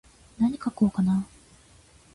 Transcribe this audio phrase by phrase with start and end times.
[0.39, 1.23] なに書こうかなー。